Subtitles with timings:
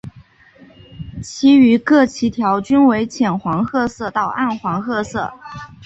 [1.21, 5.31] 其余各鳍条均为浅黄褐色到暗黄褐色。